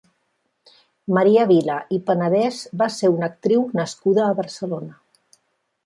[1.17, 4.99] Maria Vila i Panadès va ser una actriu nascuda a Barcelona.